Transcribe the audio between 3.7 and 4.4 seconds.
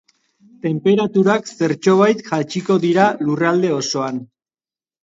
osoan.